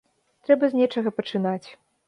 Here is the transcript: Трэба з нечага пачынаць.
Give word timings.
Трэба 0.47 0.71
з 0.71 0.79
нечага 0.81 1.15
пачынаць. 1.19 1.67